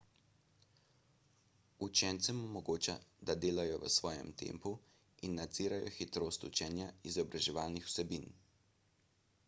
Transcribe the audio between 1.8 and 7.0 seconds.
učencem omogoča da delajo v svojem tempu in nadzirajo hitrost učenja